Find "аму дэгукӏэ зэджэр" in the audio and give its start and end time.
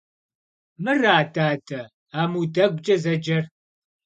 2.21-3.43